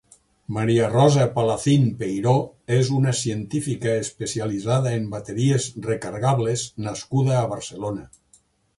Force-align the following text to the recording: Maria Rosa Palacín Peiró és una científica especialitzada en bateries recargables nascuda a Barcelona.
Maria 0.55 0.85
Rosa 0.93 1.27
Palacín 1.35 1.85
Peiró 1.99 2.33
és 2.79 2.89
una 3.01 3.13
científica 3.21 3.95
especialitzada 4.07 4.97
en 5.03 5.09
bateries 5.15 5.71
recargables 5.91 6.69
nascuda 6.91 7.41
a 7.45 7.49
Barcelona. 7.57 8.13